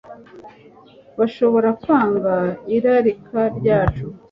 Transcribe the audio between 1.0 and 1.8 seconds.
bashobora